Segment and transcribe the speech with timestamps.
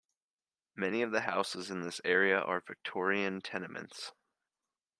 [0.75, 4.13] Many of the houses in this area are Victorian tenements.